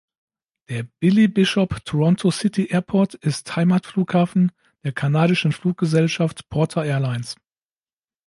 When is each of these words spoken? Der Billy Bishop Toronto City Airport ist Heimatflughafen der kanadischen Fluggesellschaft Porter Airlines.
Der 0.69 0.81
Billy 0.81 1.27
Bishop 1.27 1.85
Toronto 1.85 2.31
City 2.31 2.65
Airport 2.71 3.13
ist 3.13 3.55
Heimatflughafen 3.55 4.51
der 4.83 4.93
kanadischen 4.93 5.51
Fluggesellschaft 5.51 6.49
Porter 6.49 6.83
Airlines. 6.83 7.35